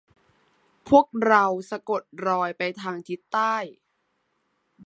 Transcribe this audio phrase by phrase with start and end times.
[0.89, 3.55] พวกเราสะกดรอยไปทางทิศใต้